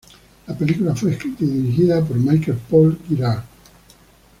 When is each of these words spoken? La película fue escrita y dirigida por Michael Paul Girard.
La 0.47 0.57
película 0.57 0.95
fue 0.95 1.11
escrita 1.11 1.43
y 1.43 1.47
dirigida 1.47 2.03
por 2.03 2.17
Michael 2.17 2.57
Paul 2.71 2.97
Girard. 3.07 3.43